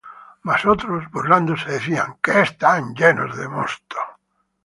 [0.47, 3.97] Mas otros burlándose, decían: Que están llenos de mosto.